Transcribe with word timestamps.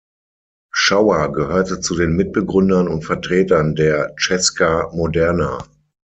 Schauer 0.73 1.31
gehörte 1.31 1.79
zu 1.79 1.93
den 1.95 2.15
Mitbegründern 2.15 2.87
und 2.87 3.05
Vertretern 3.05 3.75
der 3.75 4.15
Česká 4.15 4.91
moderna. 4.95 5.63